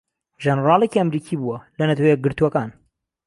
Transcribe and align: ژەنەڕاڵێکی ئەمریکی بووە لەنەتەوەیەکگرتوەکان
ژەنەڕاڵێکی 0.43 0.99
ئەمریکی 1.01 1.39
بووە 1.41 1.57
لەنەتەوەیەکگرتوەکان 1.79 2.69